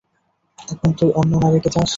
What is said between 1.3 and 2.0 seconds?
নারীকে চাস?